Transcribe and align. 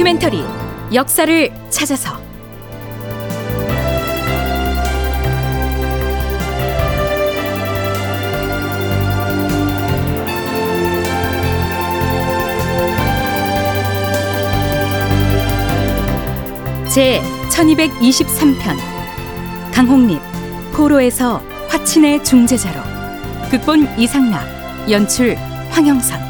다큐멘터리 0.00 0.42
역사를 0.94 1.52
찾아서. 1.68 2.18
제 16.88 17.20
1223편. 17.50 18.76
강홍립 19.74 20.18
포로에서 20.72 21.42
화친의 21.68 22.24
중재자로 22.24 22.80
극본 23.50 23.98
이상락 23.98 24.90
연출 24.90 25.36
황영선 25.70 26.29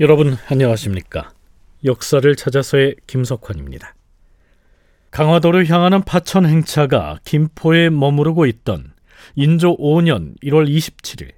여러분 0.00 0.38
안녕하십니까? 0.48 1.30
역사를 1.84 2.34
찾아서의 2.34 2.96
김석환입니다. 3.06 3.94
강화도를 5.10 5.68
향하는 5.68 6.00
파천 6.00 6.46
행차가 6.46 7.18
김포에 7.26 7.90
머무르고 7.90 8.46
있던 8.46 8.94
인조 9.34 9.76
5년 9.76 10.40
1월 10.42 10.66
27일 10.66 11.32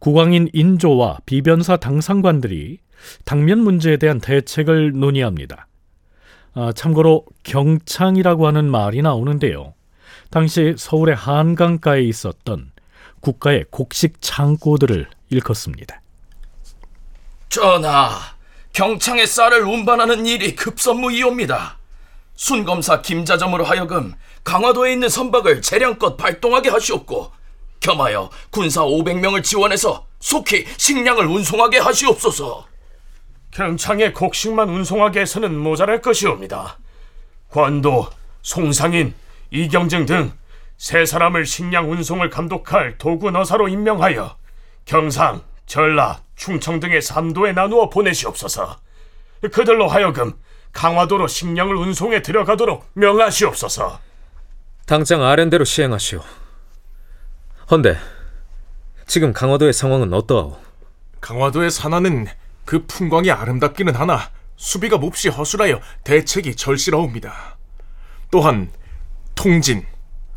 국왕인 0.00 0.48
인조와 0.52 1.18
비변사 1.26 1.76
당상관들이 1.76 2.80
당면 3.24 3.60
문제에 3.60 3.98
대한 3.98 4.18
대책을 4.18 4.98
논의합니다. 4.98 5.68
아, 6.54 6.72
참고로 6.72 7.24
경창이라고 7.44 8.48
하는 8.48 8.68
말이 8.68 9.00
나오는데요. 9.00 9.74
당시 10.30 10.74
서울의 10.76 11.14
한강가에 11.14 12.02
있었던 12.02 12.72
국가의 13.20 13.66
곡식 13.70 14.14
창고들을 14.20 15.06
일컫습니다. 15.30 16.00
전하, 17.48 18.10
경창의 18.72 19.26
쌀을 19.26 19.62
운반하는 19.62 20.26
일이 20.26 20.54
급선무이옵니다. 20.54 21.78
순검사 22.34 23.02
김자점으로 23.02 23.64
하여금 23.64 24.14
강화도에 24.44 24.92
있는 24.92 25.08
선박을 25.08 25.62
재량껏 25.62 26.16
발동하게 26.16 26.68
하시옵고 26.70 27.32
겸하여 27.80 28.30
군사 28.50 28.82
500명을 28.82 29.42
지원해서 29.42 30.06
속히 30.20 30.66
식량을 30.76 31.26
운송하게 31.26 31.78
하시옵소서. 31.78 32.66
경창의 33.50 34.12
곡식만 34.12 34.68
운송하게 34.68 35.20
해서는 35.20 35.56
모자랄 35.58 36.02
것이옵니다. 36.02 36.78
관도, 37.50 38.08
송상인, 38.42 39.14
이경증 39.50 40.06
등 40.06 40.38
세 40.78 41.04
사람을 41.04 41.44
식량 41.44 41.90
운송을 41.90 42.30
감독할 42.30 42.98
도구 42.98 43.32
너사로 43.32 43.66
임명하여 43.68 44.36
경상, 44.84 45.42
전라, 45.68 46.22
충청 46.34 46.80
등의 46.80 47.00
삼도에 47.02 47.52
나누어 47.52 47.90
보내시옵소서. 47.90 48.78
그들로 49.52 49.86
하여금 49.86 50.32
강화도로 50.72 51.28
식량을 51.28 51.76
운송해 51.76 52.22
들어가도록 52.22 52.88
명하시옵소서. 52.94 54.00
당장 54.86 55.22
아랜대로 55.22 55.64
시행하시오. 55.64 56.22
헌데 57.70 57.98
지금 59.06 59.32
강화도의 59.32 59.74
상황은 59.74 60.12
어떠하오? 60.14 60.58
강화도의 61.20 61.70
산하는 61.70 62.26
그 62.64 62.86
풍광이 62.86 63.30
아름답기는 63.30 63.94
하나 63.94 64.30
수비가 64.56 64.96
몹시 64.96 65.28
허술하여 65.28 65.80
대책이 66.04 66.56
절실하옵니다. 66.56 67.58
또한 68.30 68.70
통진, 69.34 69.86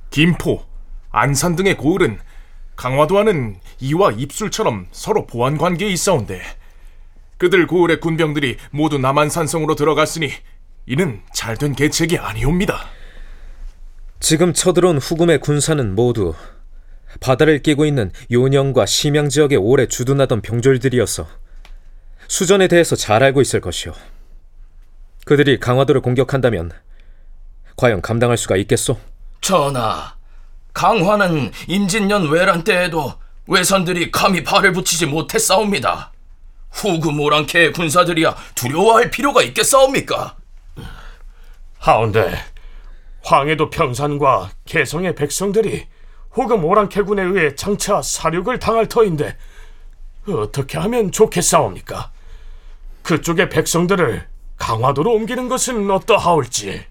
김포, 0.09 0.66
안산 1.09 1.56
등의 1.56 1.78
고을은 1.78 2.19
강화도와는 2.76 3.58
이와 3.80 4.12
입술처럼 4.12 4.88
서로 4.92 5.28
보안 5.28 5.58
관계에 5.58 5.90
있어온데 5.90 6.42
그들 7.38 7.68
고을의 7.68 8.00
군병들이 8.00 8.58
모두 8.72 8.98
남한산성으로 8.98 9.76
들어갔으니 9.76 10.32
이는 10.86 11.22
잘된 11.34 11.74
계책이 11.76 12.18
아니옵니다. 12.18 12.88
지금 14.20 14.54
쳐들어온 14.54 14.98
후금의 15.00 15.40
군사는 15.40 15.96
모두 15.96 16.36
바다를 17.20 17.62
끼고 17.62 17.86
있는 17.86 18.12
요령과 18.31 18.86
심양 18.86 19.30
지역에 19.30 19.56
오래 19.56 19.88
주둔하던 19.88 20.42
병졸들이어서 20.42 21.28
수전에 22.28 22.68
대해서 22.68 22.96
잘 22.96 23.24
알고 23.24 23.42
있을 23.42 23.60
것이오. 23.60 23.94
그들이 25.26 25.60
강화도를 25.60 26.02
공격한다면 26.02 26.72
과연 27.76 28.02
감당할 28.02 28.38
수가 28.38 28.56
있겠소? 28.58 28.98
전하, 29.42 30.16
강화는 30.74 31.52
임진년 31.68 32.30
외란 32.30 32.64
때에도 32.64 33.14
외선들이 33.48 34.12
감히 34.12 34.44
발을 34.44 34.72
붙이지 34.74 35.06
못했사옵니다. 35.08 36.12
후금 36.72 37.20
오랑캐의 37.20 37.74
군사들이야 37.74 38.36
두려워할 38.56 39.12
필요가 39.12 39.42
있겠사옵니까? 39.44 40.38
하운데 41.80 42.34
황해도 43.24 43.70
평산과 43.70 44.52
개성의 44.66 45.16
백성들이 45.16 45.88
호금 46.36 46.64
오랑캐군에 46.64 47.24
의해 47.24 47.56
장차 47.56 48.02
사륙을 48.02 48.60
당할 48.60 48.88
터인데 48.88 49.36
어떻게 50.30 50.78
하면 50.78 51.12
좋겠사옵니까? 51.12 52.12
그쪽의 53.04 53.50
백성들을 53.50 54.28
강화도로 54.58 55.12
옮기는 55.12 55.50
것은 55.50 55.90
어떠하올지. 55.90 56.91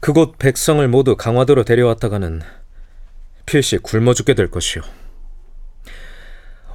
그곳 0.00 0.38
백성을 0.38 0.86
모두 0.88 1.14
강화도로 1.14 1.64
데려왔다가는 1.64 2.40
필시 3.44 3.76
굶어 3.76 4.14
죽게 4.14 4.32
될 4.32 4.50
것이오. 4.50 4.80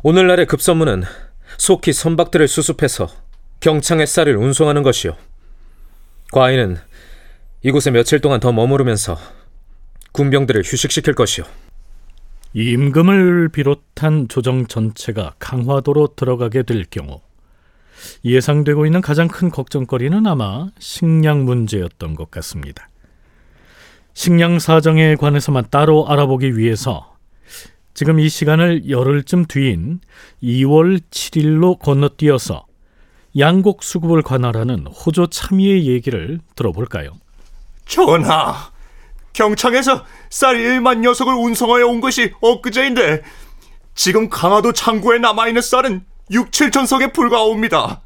오늘날의 0.04 0.46
급선무는 0.46 1.04
속히 1.58 1.92
선박들을 1.92 2.48
수습해서 2.48 3.10
경창의 3.62 4.06
쌀을 4.06 4.36
운송하는 4.36 4.84
것이오. 4.84 5.16
과인은 6.32 6.78
이곳에 7.64 7.90
며칠 7.90 8.20
동안 8.20 8.40
더 8.40 8.52
머무르면서 8.52 9.18
군병들을 10.12 10.62
휴식시킬 10.64 11.16
것이오. 11.16 11.46
임금을 12.54 13.50
비롯한 13.50 14.28
조정 14.28 14.68
전체가 14.68 15.34
강화도로 15.40 16.16
들어가게 16.16 16.62
될 16.62 16.86
경우 16.86 17.22
예상되고 18.24 18.86
있는 18.86 19.02
가장 19.02 19.28
큰 19.28 19.50
걱정거리는 19.50 20.28
아마 20.28 20.70
식량 20.80 21.44
문제였던 21.44 22.14
것 22.14 22.30
같습니다. 22.30 22.88
식량 24.16 24.60
사정에 24.60 25.16
관해서만 25.16 25.66
따로 25.70 26.08
알아보기 26.08 26.58
위해서 26.58 27.14
지금 27.94 28.20
이 28.20 28.30
시간을 28.30 28.90
열흘쯤 28.90 29.46
뒤인 29.46 30.00
2월 30.42 31.02
7일로 31.12 31.78
건너뛰어서 31.78 32.66
양곡 33.38 33.84
수급을 33.84 34.22
관할하는 34.22 34.88
호조 34.88 35.28
참의의 35.28 35.88
얘기를 35.88 36.40
들어볼까요? 36.56 37.12
전하, 37.86 38.72
경창에서 39.34 40.06
쌀 40.30 40.56
1만 40.56 41.00
녀석을 41.00 41.34
운송하여 41.34 41.86
온 41.86 42.00
것이 42.00 42.34
엊그제인데 42.40 43.22
지금 43.96 44.30
강화도 44.30 44.72
창고에 44.72 45.20
남아있는 45.20 45.62
쌀은 45.62 46.06
6, 46.32 46.52
7천 46.52 46.88
석에 46.88 47.12
불과합니다. 47.12 48.02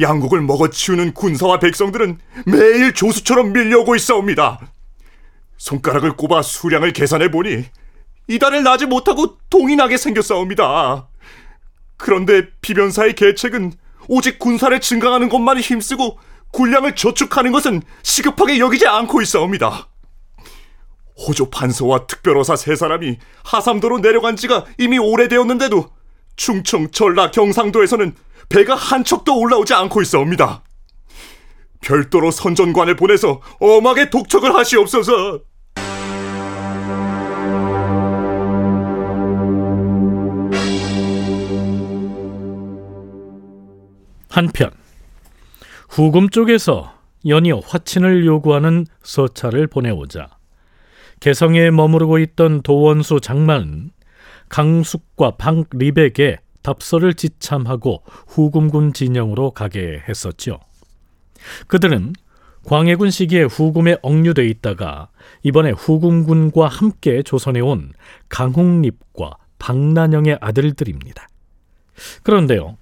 양국을 0.00 0.40
먹어치우는 0.40 1.12
군사와 1.12 1.58
백성들은 1.58 2.18
매일 2.46 2.94
조수처럼 2.94 3.52
밀려오고 3.52 3.94
있사옵니다. 3.94 4.60
손가락을 5.58 6.12
꼽아 6.12 6.42
수량을 6.42 6.92
계산해 6.92 7.30
보니 7.30 7.64
이달을 8.28 8.62
나지 8.62 8.86
못하고 8.86 9.38
동이 9.50 9.76
나게 9.76 9.96
생겼사옵니다. 9.96 11.08
그런데 11.96 12.48
비변사의 12.60 13.14
계책은 13.14 13.72
오직 14.08 14.38
군사를 14.38 14.78
증강하는 14.80 15.28
것만 15.28 15.58
힘쓰고 15.58 16.18
군량을 16.52 16.94
저축하는 16.94 17.52
것은 17.52 17.82
시급하게 18.02 18.58
여기지 18.58 18.86
않고 18.86 19.22
있사옵니다. 19.22 19.88
호조 21.16 21.50
판서와 21.50 22.06
특별호사 22.06 22.56
세 22.56 22.76
사람이 22.76 23.18
하삼도로 23.44 23.98
내려간 23.98 24.36
지가 24.36 24.66
이미 24.78 24.98
오래되었는데도 24.98 25.90
충청, 26.36 26.90
전라, 26.90 27.30
경상도에서는 27.30 28.14
배가 28.48 28.74
한 28.74 29.02
척도 29.02 29.38
올라오지 29.38 29.72
않고 29.74 30.02
있사옵니다. 30.02 30.62
별도로 31.80 32.30
선전관을 32.30 32.96
보내서 32.96 33.40
엄하게 33.60 34.10
독촉을 34.10 34.54
하시옵소서. 34.54 35.40
한편 44.28 44.70
후금 45.88 46.28
쪽에서 46.28 46.92
연이어 47.26 47.60
화친을 47.60 48.26
요구하는 48.26 48.86
서찰을 49.02 49.66
보내오자 49.66 50.28
개성에 51.20 51.70
머무르고 51.70 52.18
있던 52.18 52.60
도원수 52.60 53.20
장만은 53.20 53.92
강숙과 54.50 55.36
박리백에 55.38 56.36
답서를 56.62 57.14
지참하고 57.14 58.02
후금군 58.26 58.92
진영으로 58.92 59.52
가게 59.52 60.02
했었죠. 60.06 60.60
그들은 61.66 62.14
광해군 62.64 63.10
시기에 63.10 63.44
후금에 63.44 63.98
억류돼 64.02 64.46
있다가 64.46 65.08
이번에 65.42 65.70
후금군과 65.70 66.66
함께 66.66 67.22
조선에 67.22 67.60
온 67.60 67.92
강홍립과 68.28 69.36
박난영의 69.58 70.38
아들들입니다. 70.40 71.28
그런데요. 72.22 72.76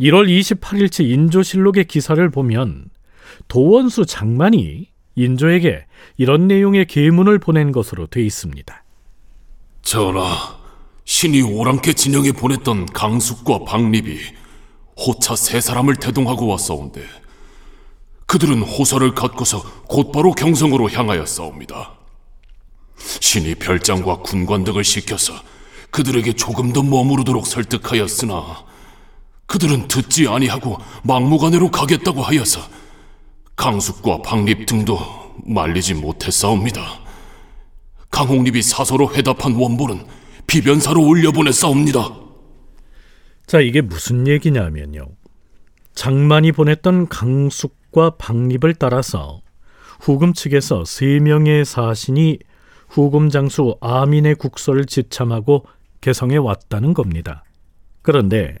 1월 0.00 0.28
28일치 0.28 1.08
인조실록의 1.10 1.84
기사를 1.84 2.28
보면 2.30 2.86
도원수 3.48 4.06
장만이 4.06 4.88
인조에게 5.14 5.86
이런 6.16 6.48
내용의 6.48 6.86
계문을 6.86 7.38
보낸 7.38 7.72
것으로 7.72 8.06
돼 8.06 8.22
있습니다. 8.22 8.84
전하, 9.82 10.58
신이 11.04 11.42
오랑캐 11.42 11.92
진영에 11.92 12.32
보냈던 12.32 12.86
강숙과 12.86 13.64
박립이 13.64 14.18
호차 14.96 15.36
세 15.36 15.60
사람을 15.60 15.96
대동하고 15.96 16.46
왔사온데 16.46 17.02
그들은 18.30 18.62
호서를 18.62 19.12
갖고서 19.16 19.60
곧바로 19.88 20.30
경성으로 20.30 20.88
향하였사옵니다. 20.88 21.98
신이 22.96 23.56
별장과 23.56 24.18
군관 24.18 24.62
등을 24.62 24.84
시켜서 24.84 25.32
그들에게 25.90 26.34
조금 26.34 26.72
더 26.72 26.80
머무르도록 26.84 27.44
설득하였으나 27.44 28.64
그들은 29.46 29.88
듣지 29.88 30.28
아니하고 30.28 30.78
막무가내로 31.02 31.72
가겠다고 31.72 32.22
하여서 32.22 32.60
강숙과 33.56 34.22
박립 34.22 34.64
등도 34.64 34.96
말리지 35.44 35.94
못했사옵니다. 35.94 37.00
강홍립이 38.12 38.62
사서로 38.62 39.12
회답한 39.12 39.56
원본은 39.56 40.06
비변사로 40.46 41.04
올려보냈사옵니다. 41.04 42.14
자, 43.48 43.60
이게 43.60 43.80
무슨 43.80 44.28
얘기냐면요. 44.28 45.08
장만이 45.96 46.52
보냈던 46.52 47.08
강숙 47.08 47.79
과 47.92 48.10
박립을 48.10 48.74
따라서 48.74 49.40
후금 50.00 50.32
측에서 50.32 50.84
세 50.84 51.18
명의 51.18 51.64
사신이 51.64 52.38
후금 52.88 53.30
장수 53.30 53.76
아민의 53.80 54.36
국서를 54.36 54.86
지참하고 54.86 55.66
개성에 56.00 56.36
왔다는 56.36 56.94
겁니다. 56.94 57.44
그런데 58.02 58.56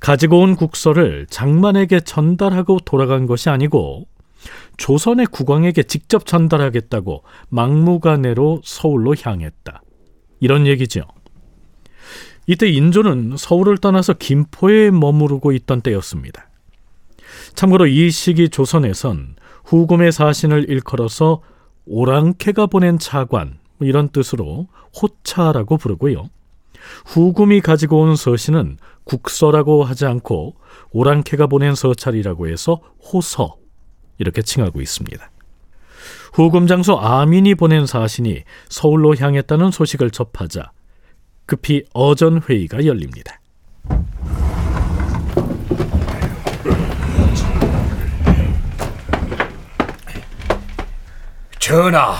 가지고 0.00 0.40
온 0.40 0.56
국서를 0.56 1.26
장만에게 1.28 2.00
전달하고 2.00 2.78
돌아간 2.84 3.26
것이 3.26 3.50
아니고 3.50 4.06
조선의 4.76 5.26
국왕에게 5.26 5.84
직접 5.84 6.26
전달하겠다고 6.26 7.22
막무가내로 7.48 8.62
서울로 8.64 9.14
향했다. 9.20 9.82
이런 10.40 10.66
얘기죠. 10.66 11.02
이때 12.46 12.68
인조는 12.68 13.36
서울을 13.36 13.78
떠나서 13.78 14.14
김포에 14.14 14.90
머무르고 14.90 15.52
있던 15.52 15.80
때였습니다. 15.80 16.48
참고로 17.54 17.86
이 17.86 18.10
시기 18.10 18.48
조선에선 18.48 19.36
후금의 19.64 20.12
사신을 20.12 20.68
일컬어서 20.68 21.42
오랑캐가 21.86 22.66
보낸 22.66 22.98
차관 22.98 23.58
뭐 23.78 23.88
이런 23.88 24.08
뜻으로 24.08 24.68
호차라고 25.00 25.76
부르고요. 25.76 26.28
후금이 27.06 27.60
가지고 27.60 28.00
온 28.00 28.16
서신은 28.16 28.78
국서라고 29.04 29.84
하지 29.84 30.06
않고 30.06 30.56
오랑캐가 30.90 31.46
보낸 31.46 31.74
서찰이라고 31.74 32.48
해서 32.48 32.80
호서 33.00 33.56
이렇게 34.18 34.42
칭하고 34.42 34.80
있습니다. 34.80 35.30
후금 36.32 36.66
장수 36.66 36.94
아민이 36.94 37.54
보낸 37.54 37.86
사신이 37.86 38.42
서울로 38.68 39.14
향했다는 39.16 39.70
소식을 39.70 40.10
접하자 40.10 40.72
급히 41.46 41.84
어전 41.92 42.40
회의가 42.42 42.86
열립니다. 42.86 43.40
전하, 51.62 52.16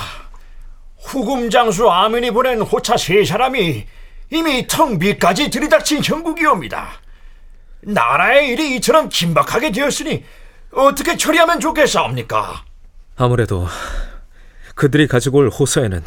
후금 1.00 1.50
장수 1.50 1.90
아민이 1.90 2.30
보낸 2.30 2.60
호차 2.60 2.96
세 2.96 3.24
사람이 3.24 3.84
이미 4.30 4.66
턱 4.68 4.96
밑까지 4.98 5.50
들이닥친 5.50 6.00
형국이옵니다. 6.04 6.92
나라의 7.80 8.50
일이 8.50 8.76
이처럼 8.76 9.08
긴박하게 9.08 9.72
되었으니 9.72 10.24
어떻게 10.70 11.16
처리하면 11.16 11.58
좋겠사옵니까? 11.58 12.64
아무래도 13.16 13.66
그들이 14.76 15.08
가지고 15.08 15.38
올 15.38 15.48
호서에는 15.48 16.04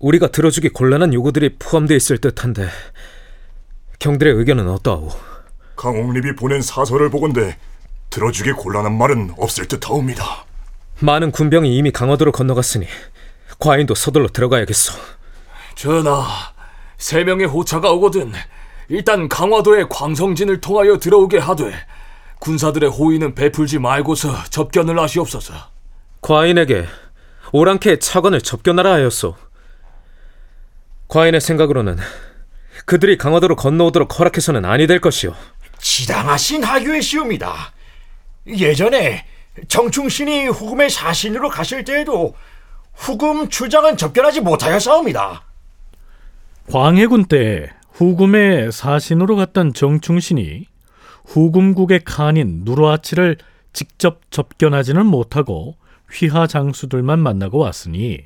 우리가 0.00 0.26
들어주기 0.32 0.70
곤란한 0.70 1.14
요구들이 1.14 1.54
포함되어 1.60 1.96
있을 1.96 2.18
듯한데 2.18 2.68
경들의 4.00 4.34
의견은 4.34 4.68
어떠하오? 4.68 5.10
강홍립이 5.76 6.34
보낸 6.34 6.62
사서를 6.62 7.10
보건대 7.10 7.56
들어주기 8.10 8.50
곤란한 8.54 8.98
말은 8.98 9.34
없을 9.38 9.68
듯하옵니다. 9.68 10.47
많은 11.00 11.30
군병이 11.30 11.76
이미 11.76 11.90
강화도로 11.90 12.32
건너갔으니 12.32 12.86
과인도 13.58 13.94
서둘러 13.94 14.28
들어가야겠소. 14.28 14.94
전하, 15.74 16.26
세 16.96 17.24
명의 17.24 17.46
호차가 17.46 17.92
오거든 17.92 18.32
일단 18.88 19.28
강화도의 19.28 19.88
광성진을 19.88 20.60
통하여 20.60 20.98
들어오게 20.98 21.38
하되 21.38 21.72
군사들의 22.40 22.90
호의는 22.90 23.34
베풀지 23.34 23.78
말고서 23.78 24.44
접견을 24.44 24.98
하시옵소서. 24.98 25.54
과인에게 26.20 26.86
오랑캐의 27.52 28.00
차관을 28.00 28.40
접견하라 28.40 28.92
하였소. 28.94 29.36
과인의 31.08 31.40
생각으로는 31.40 31.98
그들이 32.84 33.18
강화도로 33.18 33.56
건너오도록 33.56 34.18
허락해서는 34.18 34.64
아니 34.64 34.86
될 34.86 35.00
것이오. 35.00 35.34
지당하신 35.78 36.64
하교의 36.64 37.02
시옵니다. 37.02 37.72
예전에 38.46 39.24
정충신이 39.68 40.48
후금의 40.48 40.90
사신으로 40.90 41.48
가실 41.48 41.84
때에도 41.84 42.34
후금 42.94 43.48
주장은 43.48 43.96
접견하지 43.96 44.40
못하였사옵니다. 44.40 45.42
광해군 46.70 47.26
때 47.26 47.70
후금의 47.92 48.72
사신으로 48.72 49.36
갔던 49.36 49.72
정충신이 49.72 50.66
후금국의 51.24 52.00
칸인 52.04 52.62
누르하치를 52.64 53.38
직접 53.72 54.20
접견하지는 54.30 55.04
못하고 55.06 55.76
휘하 56.10 56.46
장수들만 56.46 57.18
만나고 57.18 57.58
왔으니 57.58 58.20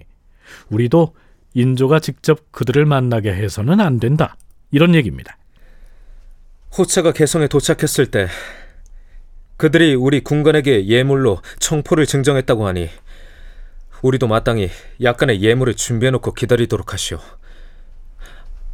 우리도 0.70 1.14
인조가 1.54 2.00
직접 2.00 2.50
그들을 2.52 2.84
만나게 2.86 3.32
해서는 3.32 3.80
안 3.80 3.98
된다. 3.98 4.36
이런 4.70 4.94
얘기입니다. 4.94 5.36
호차가 6.76 7.12
개성에 7.12 7.48
도착했을 7.48 8.10
때 8.10 8.28
그들이 9.62 9.94
우리 9.94 10.24
군관에게 10.24 10.88
예물로 10.88 11.40
청포를 11.60 12.04
증정했다고 12.04 12.66
하니 12.66 12.90
우리도 14.02 14.26
마땅히 14.26 14.68
약간의 15.00 15.40
예물을 15.40 15.74
준비해놓고 15.74 16.34
기다리도록 16.34 16.92
하시오. 16.92 17.20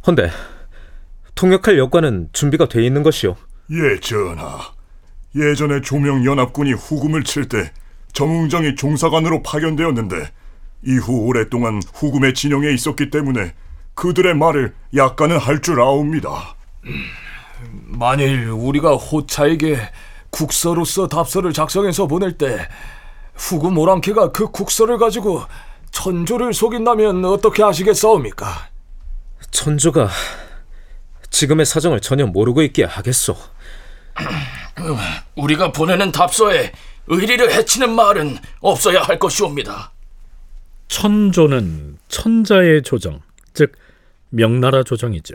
헌데 0.07 0.31
통역할 1.35 1.77
여과는 1.77 2.29
준비가 2.33 2.67
돼 2.67 2.83
있는 2.83 3.03
것이오. 3.03 3.35
예, 3.69 3.99
전하. 3.99 4.61
예전에 5.35 5.81
조명 5.81 6.25
연합군이 6.25 6.73
후금을 6.73 7.23
칠 7.23 7.47
때 7.47 7.71
정웅정이 8.13 8.73
종사관으로 8.73 9.43
파견되었는데 9.43 10.15
이후 10.87 11.27
오랫동안 11.27 11.83
후금의 11.93 12.33
진영에 12.33 12.73
있었기 12.73 13.11
때문에 13.11 13.53
그들의 13.93 14.33
말을 14.33 14.73
약간은 14.95 15.37
할 15.37 15.61
줄 15.61 15.81
아옵니다. 15.81 16.55
만일 17.85 18.49
우리가 18.49 18.95
호차에게 18.95 19.77
국서로서 20.29 21.07
답서를 21.07 21.53
작성해서 21.53 22.07
보낼 22.07 22.37
때 22.37 22.67
후금 23.35 23.77
오랑캐가 23.77 24.31
그 24.31 24.51
국서를 24.51 24.97
가지고 24.97 25.43
천조를 25.91 26.53
속인다면 26.53 27.25
어떻게 27.25 27.63
하시겠사옵니까? 27.63 28.69
천조가 29.51 30.09
지금의 31.29 31.65
사정을 31.65 31.99
전혀 32.01 32.25
모르고 32.25 32.61
있기에 32.63 32.85
하겠소. 32.85 33.35
우리가 35.35 35.71
보내는 35.71 36.11
답서에 36.11 36.71
의리를 37.07 37.51
해치는 37.51 37.89
말은 37.89 38.37
없어야 38.59 39.01
할 39.01 39.17
것이옵니다. 39.17 39.91
천조는 40.87 41.97
천자의 42.07 42.83
조정, 42.83 43.21
즉 43.53 43.73
명나라 44.29 44.83
조정이죠. 44.83 45.33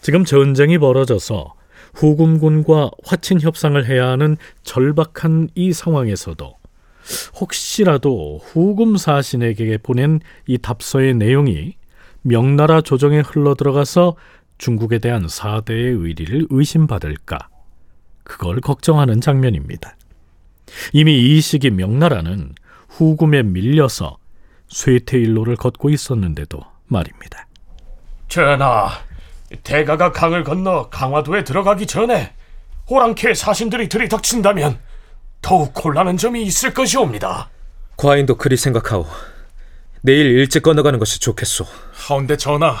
지금 0.00 0.24
전쟁이 0.24 0.78
벌어져서 0.78 1.54
후금군과 1.96 2.90
화친 3.04 3.40
협상을 3.40 3.84
해야 3.86 4.08
하는 4.08 4.36
절박한 4.62 5.48
이 5.54 5.72
상황에서도 5.72 6.54
혹시라도 7.40 8.38
후금 8.42 8.96
사신에게 8.96 9.78
보낸 9.78 10.20
이 10.46 10.58
답서의 10.58 11.14
내용이 11.14 11.74
명나라 12.22 12.80
조정에 12.80 13.20
흘러들어가서 13.20 14.16
중국에 14.58 14.98
대한 14.98 15.26
사대의 15.28 15.92
의리를 15.92 16.46
의심받을까 16.50 17.38
그걸 18.24 18.60
걱정하는 18.60 19.20
장면입니다. 19.20 19.96
이미 20.92 21.36
이 21.36 21.40
시기 21.40 21.70
명나라는 21.70 22.54
후금에 22.88 23.42
밀려서 23.42 24.18
쇠퇴일로를 24.68 25.56
걷고 25.56 25.90
있었는데도 25.90 26.60
말입니다. 26.88 27.46
전하, 28.28 28.88
대가가 29.62 30.12
강을 30.12 30.44
건너 30.44 30.88
강화도에 30.90 31.44
들어가기 31.44 31.86
전에 31.86 32.32
호랑캐 32.90 33.34
사신들이 33.34 33.88
들이닥친다면 33.88 34.78
더욱 35.42 35.72
곤란한 35.74 36.16
점이 36.16 36.42
있을 36.42 36.74
것이옵니다. 36.74 37.50
과인도 37.96 38.36
그리 38.36 38.56
생각하오. 38.56 39.06
내일 40.02 40.26
일찍 40.26 40.62
건너가는 40.62 40.98
것이 40.98 41.20
좋겠소. 41.20 41.66
하운데 41.92 42.36
전하, 42.36 42.76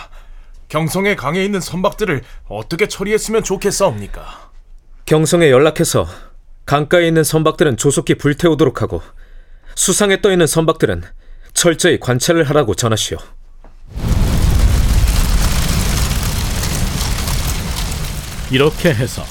경성의 0.68 1.16
강에 1.16 1.44
있는 1.44 1.60
선박들을 1.60 2.22
어떻게 2.48 2.88
처리했으면 2.88 3.42
좋겠사옵니까? 3.44 4.50
경성에 5.06 5.50
연락해서 5.50 6.06
강가에 6.66 7.06
있는 7.06 7.22
선박들은 7.22 7.76
조속히 7.76 8.16
불태우도록 8.16 8.82
하고 8.82 9.00
수상에 9.76 10.20
떠 10.20 10.32
있는 10.32 10.46
선박들은 10.46 11.04
철저히 11.54 12.00
관찰을 12.00 12.44
하라고 12.44 12.74
전하시오. 12.74 13.18
이렇게 18.50 18.90
해서 18.90 19.22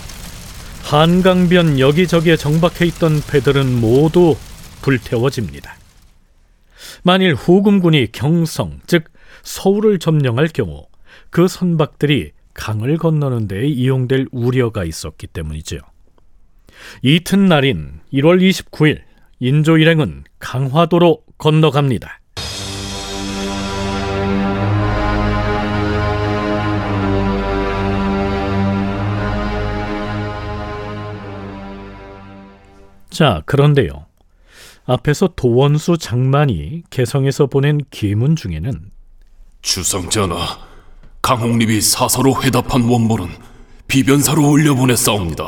한강변 0.84 1.80
여기저기에 1.80 2.36
정박해 2.36 2.86
있던 2.88 3.22
배들은 3.28 3.80
모두 3.80 4.36
불태워집니다. 4.82 5.76
만일 7.04 7.34
후금군이 7.34 8.12
경성, 8.12 8.82
즉 8.86 9.06
서울을 9.44 10.00
점령할 10.00 10.48
경우 10.50 10.88
그 11.30 11.48
선박들이 11.48 12.32
강을 12.54 12.98
건너는 12.98 13.48
데 13.48 13.66
이용될 13.68 14.28
우려가 14.32 14.84
있었기 14.84 15.28
때문이죠. 15.28 15.78
이튿날인 17.02 18.02
1월 18.14 18.42
29일 18.42 19.02
인조 19.40 19.78
일행은 19.78 20.24
강화도로 20.40 21.24
건너갑니다. 21.38 22.20
자, 33.16 33.42
그런데요. 33.46 34.08
앞에서 34.84 35.30
도원수 35.38 35.98
장만이 35.98 36.84
개성에서 36.90 37.46
보낸 37.46 37.80
기문 37.90 38.36
중에는 38.36 38.92
주상전하, 39.62 40.60
강홍립이 41.22 41.80
사서로 41.80 42.44
회답한 42.44 42.82
원본은 42.84 43.30
비변사로 43.88 44.50
올려보냈사옵니다. 44.50 45.48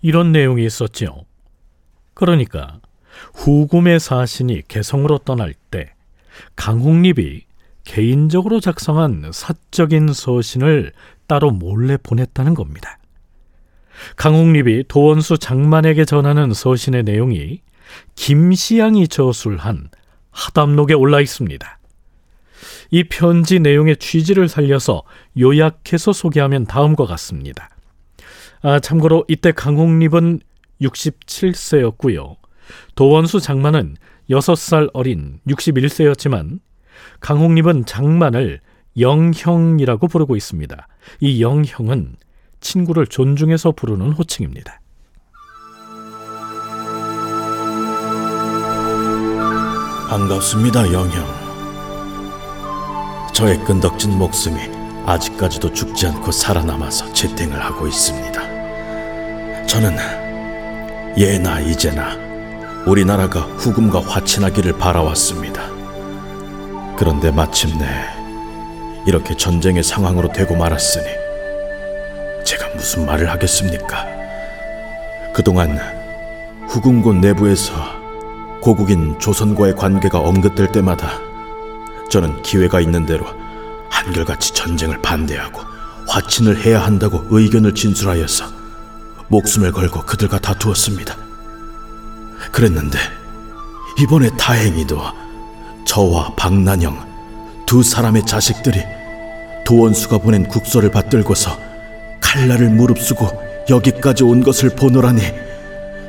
이런 0.00 0.30
내용이 0.30 0.64
있었지요. 0.64 1.24
그러니까 2.14 2.78
후금의 3.34 3.98
사신이 3.98 4.62
개성으로 4.68 5.18
떠날 5.18 5.54
때 5.72 5.92
강홍립이 6.54 7.46
개인적으로 7.82 8.60
작성한 8.60 9.32
사적인 9.34 10.12
서신을 10.12 10.92
따로 11.26 11.50
몰래 11.50 11.96
보냈다는 11.96 12.54
겁니다. 12.54 12.99
강홍립이 14.16 14.84
도원수 14.88 15.38
장만에게 15.38 16.04
전하는 16.04 16.52
서신의 16.52 17.04
내용이 17.04 17.60
김시양이 18.14 19.08
저술한 19.08 19.90
하담록에 20.30 20.94
올라 20.94 21.20
있습니다. 21.20 21.78
이 22.90 23.04
편지 23.04 23.60
내용의 23.60 23.96
취지를 23.96 24.48
살려서 24.48 25.02
요약해서 25.38 26.12
소개하면 26.12 26.66
다음과 26.66 27.06
같습니다. 27.06 27.70
아, 28.62 28.78
참고로 28.80 29.24
이때 29.28 29.52
강홍립은 29.52 30.40
67세였고요. 30.82 32.36
도원수 32.94 33.40
장만은 33.40 33.96
6살 34.28 34.90
어린 34.92 35.40
61세였지만 35.48 36.60
강홍립은 37.20 37.86
장만을 37.86 38.60
영형이라고 38.98 40.08
부르고 40.08 40.36
있습니다. 40.36 40.88
이 41.20 41.42
영형은 41.42 42.16
친구를 42.60 43.06
존중해서 43.06 43.72
부르는 43.72 44.12
호칭입니다. 44.12 44.80
반갑습니다, 50.08 50.92
영형. 50.92 51.24
저의 53.32 53.58
끈덕진 53.64 54.18
목숨이 54.18 54.58
아직까지도 55.06 55.72
죽지 55.72 56.08
않고 56.08 56.32
살아남아서 56.32 57.12
재땡을 57.12 57.64
하고 57.64 57.86
있습니다. 57.86 59.66
저는 59.66 59.96
예나 61.16 61.60
이제나 61.60 62.16
우리나라가 62.86 63.40
후금과 63.40 64.00
화친하기를 64.00 64.78
바라왔습니다. 64.78 65.62
그런데 66.96 67.30
마침내 67.30 67.86
이렇게 69.06 69.36
전쟁의 69.36 69.82
상황으로 69.82 70.32
되고 70.32 70.56
말았으니 70.56 71.19
제가 72.50 72.68
무슨 72.74 73.06
말을 73.06 73.30
하겠습니까? 73.30 74.08
그동안 75.32 75.78
후금군 76.66 77.20
내부에서 77.20 77.72
고국인 78.60 79.16
조선과의 79.20 79.76
관계가 79.76 80.18
언급될 80.18 80.72
때마다 80.72 81.12
저는 82.10 82.42
기회가 82.42 82.80
있는 82.80 83.06
대로 83.06 83.24
한결같이 83.88 84.52
전쟁을 84.52 85.00
반대하고 85.00 85.60
화친을 86.08 86.64
해야 86.64 86.82
한다고 86.82 87.24
의견을 87.30 87.72
진술하여서 87.72 88.46
목숨을 89.28 89.70
걸고 89.70 90.00
그들과 90.00 90.40
다투었습니다. 90.40 91.16
그랬는데 92.50 92.98
이번에 94.00 94.28
다행히도 94.36 95.00
저와 95.84 96.34
박난영 96.34 96.98
두 97.64 97.84
사람의 97.84 98.26
자식들이 98.26 98.82
도원수가 99.64 100.18
보낸 100.18 100.48
국서를 100.48 100.90
받들고서 100.90 101.69
칼날을 102.30 102.70
무릅쓰고 102.70 103.28
여기까지 103.68 104.22
온 104.22 104.44
것을 104.44 104.70
보노라니 104.70 105.20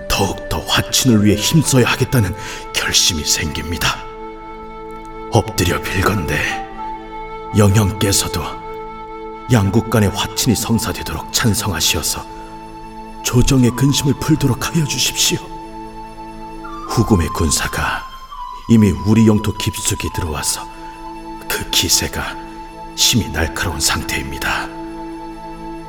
더욱더 0.08 0.60
화친을 0.60 1.26
위해 1.26 1.36
힘써야 1.36 1.88
하겠다는 1.88 2.36
결심이 2.74 3.24
생깁니다. 3.24 4.04
엎드려 5.32 5.82
빌건대 5.82 6.38
영형께서도 7.58 8.40
양국 9.52 9.90
간의 9.90 10.10
화친이 10.10 10.56
성사되도록 10.56 11.34
찬성하시어서 11.34 12.24
조정의 13.24 13.72
근심을 13.72 14.14
풀도록 14.20 14.68
하여 14.68 14.86
주십시오. 14.86 15.40
후금의 16.90 17.30
군사가 17.30 18.04
이미 18.70 18.92
우리 19.08 19.26
영토 19.26 19.52
깊숙이 19.54 20.08
들어와서 20.14 20.70
그 21.50 21.68
기세가 21.72 22.38
심히 22.96 23.28
날카로운 23.30 23.80
상태입니다. 23.80 24.81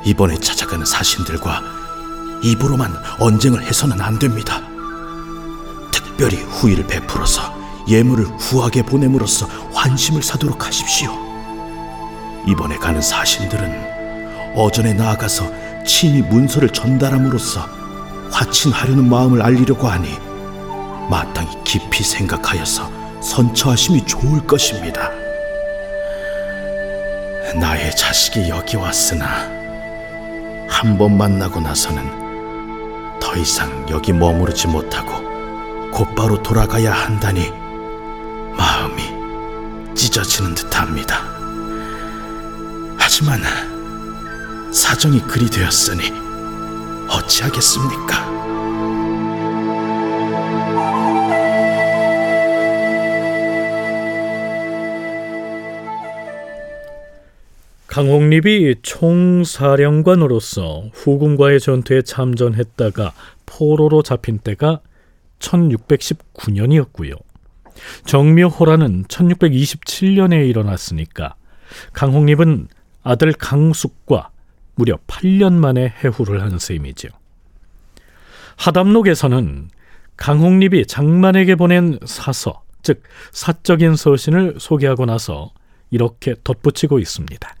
이번에 0.05 0.37
찾아가는 0.37 0.85
사신들과 0.85 1.61
입으로만 2.43 2.93
언쟁을 3.19 3.63
해서는 3.63 4.01
안 4.01 4.19
됩니다. 4.19 4.61
특별히 5.91 6.37
후의를 6.37 6.85
베풀어서 6.87 7.41
예물을 7.87 8.25
후하게 8.25 8.83
보냄으로써 8.83 9.45
환심을 9.73 10.21
사도록 10.21 10.65
하십시오. 10.65 11.11
이번에 12.45 12.75
가는 12.77 13.01
사신들은 13.01 14.53
어전에 14.55 14.93
나아가서 14.93 15.83
친히 15.85 16.21
문서를 16.21 16.69
전달함으로써 16.69 17.61
화친하려는 18.31 19.09
마음을 19.09 19.41
알리려고 19.41 19.87
하니 19.87 20.17
마땅히 21.09 21.49
깊이 21.63 22.03
생각하여서 22.03 23.21
선처하심이 23.21 24.05
좋을 24.05 24.45
것입니다. 24.45 25.09
나의 27.55 27.95
자식이 27.95 28.49
여기 28.49 28.75
왔으나 28.77 29.62
한 30.67 30.97
번 30.97 31.17
만나고 31.17 31.59
나서는 31.61 33.19
더 33.19 33.35
이상 33.35 33.85
여기 33.89 34.11
머무르지 34.13 34.67
못하고 34.67 35.23
곧바로 35.91 36.41
돌아가야 36.41 36.91
한다니 36.91 37.51
마음이 38.57 39.93
찢어지는 39.95 40.55
듯합니다. 40.55 41.21
하지만 42.97 43.41
사정이 44.71 45.21
그리 45.21 45.49
되었으니 45.49 46.11
어찌하겠습니까? 47.09 48.52
강홍립이 57.93 58.77
총사령관으로서 58.81 60.89
후금과의 60.93 61.59
전투에 61.59 62.01
참전했다가 62.01 63.13
포로로 63.45 64.01
잡힌 64.01 64.39
때가 64.39 64.79
1619년이었고요. 65.37 67.13
정묘호란은 68.05 69.03
1627년에 69.03 70.49
일어났으니까 70.49 71.35
강홍립은 71.93 72.67
아들 73.03 73.31
강숙과 73.31 74.31
무려 74.73 74.97
8년 75.05 75.53
만에 75.53 75.93
해후를 76.03 76.41
한 76.41 76.57
셈이죠. 76.57 77.09
하담록에서는 78.55 79.69
강홍립이 80.17 80.87
장만에게 80.87 81.53
보낸 81.53 81.99
사서, 82.03 82.63
즉 82.81 83.03
사적인 83.33 83.95
서신을 83.95 84.55
소개하고 84.57 85.05
나서 85.05 85.53
이렇게 85.91 86.33
덧붙이고 86.43 86.97
있습니다. 86.97 87.55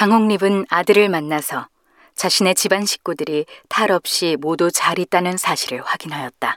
강홍립은 0.00 0.64
아들을 0.70 1.10
만나서 1.10 1.68
자신의 2.14 2.54
집안 2.54 2.86
식구들이 2.86 3.44
탈 3.68 3.90
없이 3.90 4.38
모두 4.40 4.70
잘 4.72 4.98
있다는 4.98 5.36
사실을 5.36 5.82
확인하였다. 5.82 6.56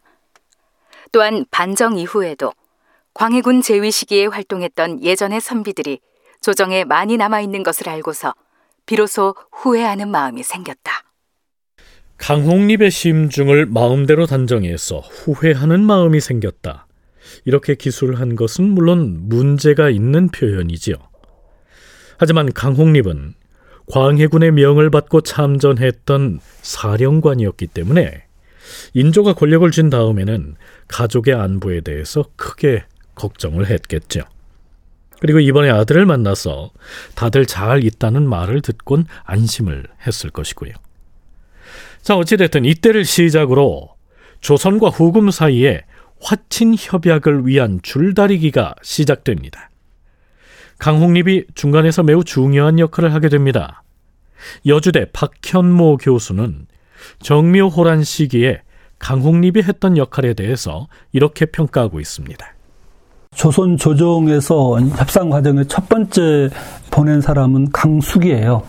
또한 1.11 1.45
반정 1.51 1.97
이후에도 1.97 2.53
광해군 3.13 3.61
제위 3.61 3.91
시기에 3.91 4.27
활동했던 4.27 5.03
예전의 5.03 5.41
선비들이 5.41 5.99
조정에 6.39 6.85
많이 6.85 7.17
남아 7.17 7.41
있는 7.41 7.63
것을 7.63 7.89
알고서 7.89 8.33
비로소 8.85 9.35
후회하는 9.51 10.07
마음이 10.07 10.41
생겼다. 10.41 11.03
강홍립의 12.19 12.91
심중을 12.91 13.65
마음대로 13.65 14.25
단정해서 14.25 14.99
후회하는 14.99 15.83
마음이 15.83 16.21
생겼다. 16.21 16.87
이렇게 17.43 17.75
기술한 17.75 18.37
것은 18.37 18.63
물론 18.69 19.27
문제가 19.27 19.89
있는 19.89 20.29
표현이지요. 20.29 20.95
하지만 22.23 22.53
강홍립은 22.53 23.33
광해군의 23.91 24.53
명을 24.53 24.89
받고 24.89 25.19
참전했던 25.19 26.39
사령관이었기 26.61 27.67
때문에 27.67 28.23
인조가 28.93 29.33
권력을 29.33 29.69
쥔 29.71 29.89
다음에는 29.89 30.55
가족의 30.87 31.33
안부에 31.33 31.81
대해서 31.81 32.23
크게 32.37 32.85
걱정을 33.15 33.69
했겠죠. 33.69 34.21
그리고 35.19 35.41
이번에 35.41 35.69
아들을 35.69 36.05
만나서 36.05 36.71
다들 37.13 37.45
잘 37.45 37.83
있다는 37.83 38.25
말을 38.29 38.61
듣곤 38.61 39.05
안심을 39.25 39.83
했을 40.07 40.29
것이고요. 40.29 40.71
자, 42.03 42.15
어찌됐든 42.15 42.63
이때를 42.63 43.03
시작으로 43.03 43.95
조선과 44.39 44.91
후금 44.91 45.29
사이에 45.29 45.81
화친 46.21 46.75
협약을 46.79 47.47
위한 47.47 47.81
줄다리기가 47.83 48.75
시작됩니다. 48.81 49.69
강홍립이 50.83 51.45
중간에서 51.55 52.03
매우 52.03 52.25
중요한 52.25 52.77
역할을 52.77 53.13
하게 53.13 53.29
됩니다. 53.29 53.83
여주대 54.65 55.11
박현모 55.13 55.95
교수는 55.95 56.67
정묘호란 57.19 58.03
시기에 58.03 58.59
강홍립이 58.99 59.61
했던 59.61 59.95
역할에 59.95 60.33
대해서 60.33 60.87
이렇게 61.13 61.45
평가하고 61.45 62.01
있습니다. 62.01 62.45
조선 63.33 63.77
조정에서 63.77 64.81
협상 64.97 65.29
과정의 65.29 65.69
첫 65.69 65.87
번째 65.87 66.49
보낸 66.91 67.21
사람은 67.21 67.71
강숙이에요. 67.71 68.63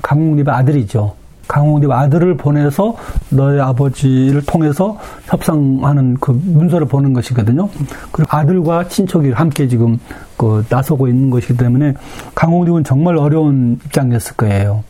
강홍립의 0.00 0.54
아들이죠. 0.54 1.16
강홍립 1.48 1.90
아들을 1.90 2.36
보내서 2.36 2.94
너의 3.30 3.60
아버지를 3.60 4.42
통해서 4.46 4.98
협상하는 5.24 6.18
그 6.20 6.30
문서를 6.44 6.86
보는 6.86 7.14
것이거든요. 7.14 7.68
그리고 8.12 8.28
아들과 8.30 8.86
친척이 8.86 9.32
함께 9.32 9.66
지금 9.66 9.98
그 10.36 10.64
나서고 10.68 11.08
있는 11.08 11.30
것이기 11.30 11.56
때문에 11.56 11.94
강홍립은 12.34 12.84
정말 12.84 13.16
어려운 13.16 13.80
입장이었을 13.86 14.36
거예요. 14.36 14.84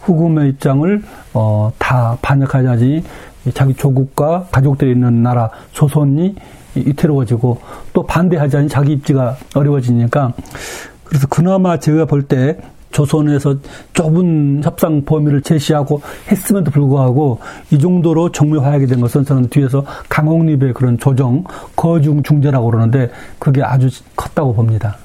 후금의 0.00 0.50
입장을 0.50 1.02
어, 1.34 1.70
다 1.78 2.16
반역하자니 2.22 3.04
자기 3.52 3.74
조국과 3.74 4.46
가족들이 4.50 4.92
있는 4.92 5.22
나라 5.22 5.50
조선이 5.72 6.34
이태로워지고 6.74 7.58
또 7.92 8.06
반대하자니 8.06 8.68
자기 8.68 8.92
입지가 8.92 9.36
어려워지니까 9.54 10.32
그래서 11.04 11.26
그나마 11.28 11.78
제가 11.78 12.04
볼때 12.04 12.58
조선에서 12.90 13.56
좁은 13.92 14.62
협상 14.64 15.04
범위를 15.04 15.42
제시하고 15.42 16.00
했음에도 16.30 16.70
불구하고 16.70 17.40
이 17.70 17.78
정도로 17.78 18.32
정밀화하게 18.32 18.86
된 18.86 19.00
것은 19.00 19.24
저는 19.24 19.48
뒤에서 19.48 19.84
강홍립의 20.08 20.74
그런 20.74 20.98
조정, 20.98 21.44
거중 21.76 22.22
중재라고 22.22 22.70
그러는데 22.70 23.10
그게 23.38 23.62
아주 23.62 23.88
컸다고 24.16 24.54
봅니다. 24.54 24.96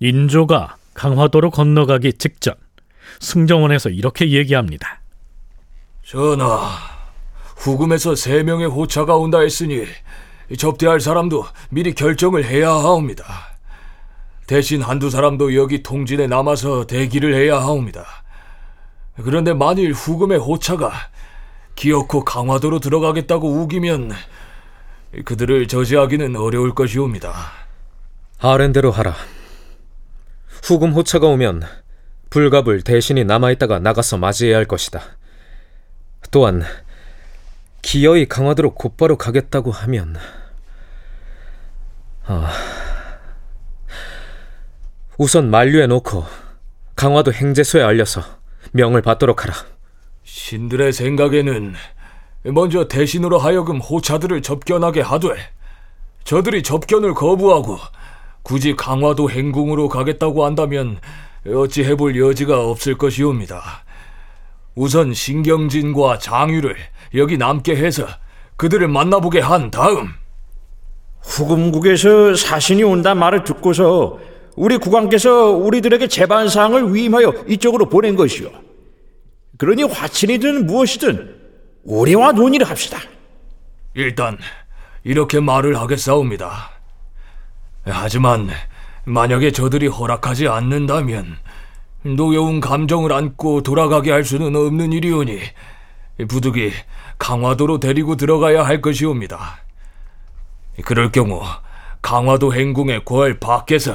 인조가 0.00 0.76
강화도로 0.92 1.50
건너가기 1.50 2.14
직전 2.14 2.54
승정원에서 3.20 3.88
이렇게 3.88 4.30
얘기합니다. 4.32 5.03
전하, 6.06 6.76
후금에서 7.56 8.14
세 8.14 8.42
명의 8.42 8.66
호차가 8.66 9.16
온다 9.16 9.40
했으니 9.40 9.86
접대할 10.58 11.00
사람도 11.00 11.46
미리 11.70 11.94
결정을 11.94 12.44
해야 12.44 12.70
하옵니다. 12.70 13.24
대신 14.46 14.82
한두 14.82 15.08
사람도 15.08 15.54
여기 15.54 15.82
통진에 15.82 16.26
남아서 16.26 16.86
대기를 16.86 17.34
해야 17.34 17.58
하옵니다. 17.58 18.04
그런데 19.22 19.54
만일 19.54 19.92
후금의 19.92 20.38
호차가 20.38 20.92
기어코 21.74 22.24
강화도로 22.24 22.80
들어가겠다고 22.80 23.48
우기면 23.48 24.12
그들을 25.24 25.66
저지하기는 25.68 26.36
어려울 26.36 26.74
것이옵니다. 26.74 27.34
아랜대로 28.40 28.90
하라. 28.90 29.14
후금 30.64 30.92
호차가 30.92 31.28
오면 31.28 31.62
불갑을 32.28 32.82
대신이 32.82 33.24
남아있다가 33.24 33.78
나가서 33.78 34.18
맞이해야 34.18 34.58
할 34.58 34.66
것이다. 34.66 35.00
또한 36.34 36.64
기어이 37.80 38.26
강화도로 38.26 38.74
곧바로 38.74 39.16
가겠다고 39.16 39.70
하면 39.70 40.16
아, 42.26 42.50
우선 45.16 45.48
만류해 45.48 45.86
놓고 45.86 46.24
강화도 46.96 47.32
행제소에 47.32 47.84
알려서 47.84 48.22
명을 48.72 49.00
받도록 49.00 49.44
하라. 49.44 49.54
신들의 50.24 50.92
생각에는 50.92 51.74
먼저 52.46 52.88
대신으로 52.88 53.38
하여금 53.38 53.78
호차들을 53.78 54.42
접견하게 54.42 55.02
하되 55.02 55.28
저들이 56.24 56.64
접견을 56.64 57.14
거부하고 57.14 57.78
굳이 58.42 58.74
강화도 58.74 59.30
행궁으로 59.30 59.88
가겠다고 59.88 60.44
한다면 60.44 60.98
어찌 61.46 61.84
해볼 61.84 62.18
여지가 62.18 62.60
없을 62.60 62.98
것이옵니다. 62.98 63.83
우선 64.74 65.14
신경진과 65.14 66.18
장유를 66.18 66.76
여기 67.14 67.38
남게 67.38 67.76
해서 67.76 68.06
그들을 68.56 68.86
만나보게 68.88 69.40
한 69.40 69.70
다음 69.70 70.08
후금국에서 71.22 72.34
사신이 72.34 72.82
온다 72.82 73.14
말을 73.14 73.44
듣고서 73.44 74.18
우리 74.56 74.78
국왕께서 74.78 75.50
우리들에게 75.50 76.06
재반 76.08 76.48
사항을 76.48 76.94
위임하여 76.94 77.32
이쪽으로 77.48 77.88
보낸 77.88 78.14
것이오. 78.14 78.50
그러니 79.58 79.84
화친이든 79.84 80.66
무엇이든 80.66 81.34
우리와 81.84 82.32
논의를 82.32 82.68
합시다. 82.68 82.98
일단 83.94 84.38
이렇게 85.02 85.40
말을 85.40 85.78
하겠사옵니다. 85.78 86.70
하지만 87.84 88.50
만약에 89.04 89.50
저들이 89.52 89.86
허락하지 89.86 90.48
않는다면 90.48 91.36
노여운 92.04 92.60
감정을 92.60 93.12
안고 93.12 93.62
돌아가게 93.62 94.10
할 94.10 94.24
수는 94.24 94.54
없는 94.54 94.92
일이오니 94.92 95.40
부득이 96.28 96.70
강화도로 97.18 97.80
데리고 97.80 98.16
들어가야 98.16 98.62
할 98.62 98.80
것이옵니다. 98.82 99.58
그럴 100.84 101.10
경우 101.10 101.42
강화도 102.02 102.52
행궁의 102.52 103.04
궐 103.04 103.38
밖에서 103.40 103.94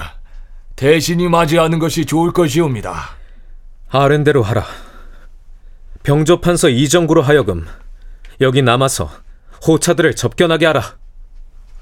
대신이 0.76 1.30
맞이하는 1.30 1.78
것이 1.78 2.06
좋을 2.06 2.32
것이옵니다. 2.32 3.12
아랜대로 3.90 4.42
하라. 4.42 4.66
병조판서 6.02 6.70
이정구로 6.70 7.22
하여금 7.22 7.68
여기 8.42 8.62
남아서 8.64 9.12
호차들을 9.68 10.16
접견하게 10.16 10.66
하라. 10.66 10.98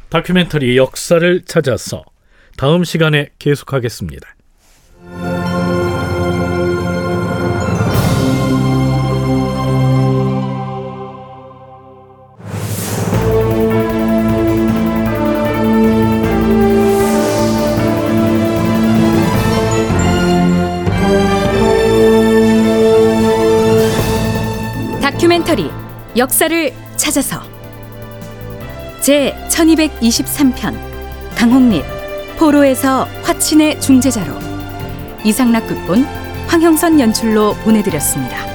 다큐멘터리 0.09 0.75
역사를 0.77 1.41
찾아서 1.45 2.03
다음 2.57 2.83
시간에 2.83 3.29
계속하겠습니다. 3.39 4.36
역사를 26.17 26.73
찾아서 26.95 27.41
제 29.01 29.35
1223편 29.49 30.75
강홍립 31.35 31.83
포로에서 32.37 33.07
화친의 33.21 33.79
중재자로 33.79 34.33
이상락 35.23 35.67
극본 35.67 36.03
황형선 36.47 36.99
연출로 36.99 37.53
보내드렸습니다. 37.63 38.46